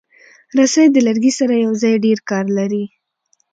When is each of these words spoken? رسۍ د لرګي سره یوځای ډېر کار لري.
رسۍ 0.57 0.85
د 0.91 0.97
لرګي 1.07 1.31
سره 1.39 1.53
یوځای 1.65 1.93
ډېر 2.05 2.19
کار 2.29 2.45
لري. 2.57 2.83